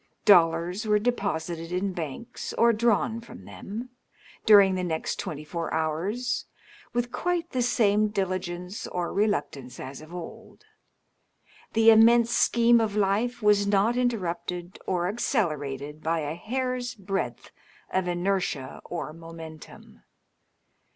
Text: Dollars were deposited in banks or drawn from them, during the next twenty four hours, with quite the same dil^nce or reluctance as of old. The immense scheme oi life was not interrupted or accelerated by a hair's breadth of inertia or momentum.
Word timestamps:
Dollars 0.25 0.87
were 0.87 0.97
deposited 0.97 1.71
in 1.71 1.93
banks 1.93 2.53
or 2.53 2.73
drawn 2.73 3.19
from 3.21 3.45
them, 3.45 3.91
during 4.47 4.73
the 4.73 4.83
next 4.83 5.19
twenty 5.19 5.43
four 5.43 5.71
hours, 5.71 6.45
with 6.91 7.11
quite 7.11 7.51
the 7.51 7.61
same 7.61 8.09
dil^nce 8.09 8.87
or 8.91 9.13
reluctance 9.13 9.79
as 9.79 10.01
of 10.01 10.11
old. 10.11 10.65
The 11.73 11.91
immense 11.91 12.31
scheme 12.31 12.81
oi 12.81 12.87
life 12.87 13.43
was 13.43 13.67
not 13.67 13.95
interrupted 13.95 14.79
or 14.87 15.07
accelerated 15.07 16.01
by 16.01 16.21
a 16.21 16.33
hair's 16.33 16.95
breadth 16.95 17.51
of 17.93 18.07
inertia 18.07 18.81
or 18.85 19.13
momentum. 19.13 20.01